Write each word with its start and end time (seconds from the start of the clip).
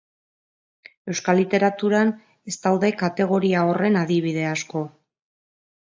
Euskal 1.15 1.39
literaturan 1.41 2.11
ez 2.53 2.55
daude 2.65 2.93
kategoria 3.05 3.69
horren 3.71 4.03
adibide 4.05 4.51
asko. 4.59 4.87